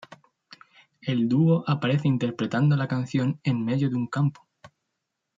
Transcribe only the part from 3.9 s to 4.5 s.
un campo.